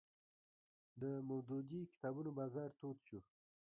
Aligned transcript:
د 1.01 1.03
مودودي 1.27 1.81
کتابونو 1.91 2.29
بازار 2.39 2.69
تود 2.79 2.97
شو 3.07 3.19